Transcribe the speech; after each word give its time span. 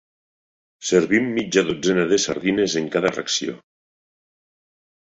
Servim 0.91 1.27
mitja 1.35 1.63
dotzena 1.69 2.07
de 2.15 2.19
sardines 2.27 2.79
en 2.83 2.91
cada 2.97 3.13
racció. 3.17 3.57